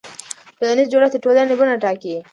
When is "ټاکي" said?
1.83-2.15